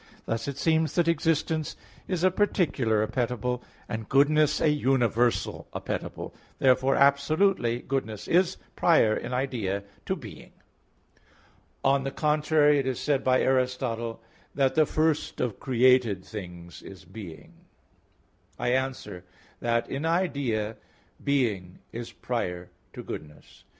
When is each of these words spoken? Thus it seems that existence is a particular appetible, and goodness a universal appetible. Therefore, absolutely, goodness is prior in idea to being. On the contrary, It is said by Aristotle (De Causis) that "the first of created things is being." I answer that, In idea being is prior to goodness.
Thus 0.25 0.47
it 0.47 0.57
seems 0.57 0.95
that 0.95 1.07
existence 1.07 1.75
is 2.07 2.23
a 2.23 2.31
particular 2.31 3.05
appetible, 3.05 3.61
and 3.87 4.09
goodness 4.09 4.59
a 4.59 4.69
universal 4.69 5.67
appetible. 5.75 6.33
Therefore, 6.57 6.95
absolutely, 6.95 7.83
goodness 7.83 8.27
is 8.27 8.57
prior 8.75 9.15
in 9.15 9.31
idea 9.31 9.83
to 10.07 10.15
being. 10.15 10.53
On 11.83 12.03
the 12.03 12.09
contrary, 12.09 12.79
It 12.79 12.87
is 12.87 12.99
said 12.99 13.23
by 13.23 13.41
Aristotle 13.41 14.13
(De 14.13 14.13
Causis) 14.23 14.55
that 14.55 14.73
"the 14.73 14.85
first 14.87 15.39
of 15.39 15.59
created 15.59 16.25
things 16.25 16.81
is 16.81 17.05
being." 17.05 17.53
I 18.57 18.69
answer 18.69 19.23
that, 19.59 19.87
In 19.87 20.03
idea 20.07 20.77
being 21.23 21.77
is 21.91 22.11
prior 22.11 22.71
to 22.93 23.03
goodness. 23.03 23.65